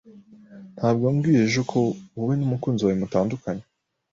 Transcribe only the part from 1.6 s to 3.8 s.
ko wowe n'umukunzi wawe mutandukanye?